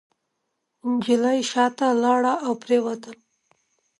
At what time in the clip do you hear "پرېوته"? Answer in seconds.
2.63-3.11